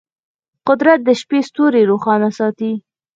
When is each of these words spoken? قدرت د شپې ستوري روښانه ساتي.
قدرت 0.67 0.99
د 1.03 1.09
شپې 1.21 1.39
ستوري 1.49 1.81
روښانه 1.91 2.29
ساتي. 2.37 2.73